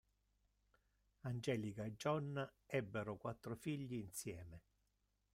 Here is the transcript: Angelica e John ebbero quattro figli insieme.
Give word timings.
Angelica 1.19 1.83
e 1.85 1.93
John 1.95 2.53
ebbero 2.65 3.17
quattro 3.17 3.55
figli 3.55 3.93
insieme. 3.93 4.63